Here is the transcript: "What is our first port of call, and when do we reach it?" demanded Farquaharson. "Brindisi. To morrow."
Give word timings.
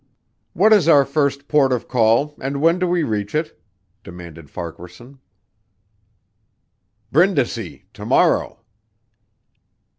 "What 0.53 0.73
is 0.73 0.87
our 0.87 1.05
first 1.05 1.47
port 1.47 1.71
of 1.71 1.87
call, 1.87 2.33
and 2.41 2.59
when 2.59 2.79
do 2.79 2.87
we 2.87 3.03
reach 3.03 3.35
it?" 3.35 3.61
demanded 4.03 4.49
Farquaharson. 4.49 5.19
"Brindisi. 7.11 7.85
To 7.93 8.03
morrow." 8.07 8.61